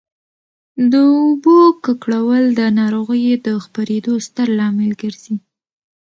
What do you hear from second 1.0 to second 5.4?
اوبو ککړول د ناروغیو د خپرېدو ستر لامل ګرځي.